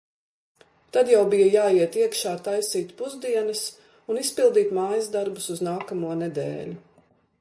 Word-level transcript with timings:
Tad 0.95 1.09
jau 1.11 1.19
bija 1.33 1.49
jāiet 1.55 1.97
iekšā 2.05 2.33
taisīt 2.47 2.93
pusdienas 3.01 3.61
un 4.15 4.21
izpildīt 4.23 4.75
mājas 4.79 5.11
darbus 5.17 5.51
uz 5.57 5.63
nākamo 5.69 6.19
nedēļu. 6.25 6.75